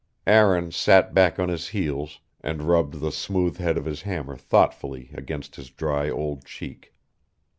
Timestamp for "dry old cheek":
5.69-6.91